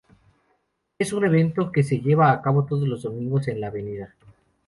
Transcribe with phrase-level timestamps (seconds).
[0.97, 3.75] Es un evento que se lleva a cabo todos los domingos en la Av.